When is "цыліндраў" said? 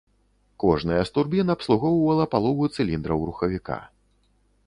2.75-3.19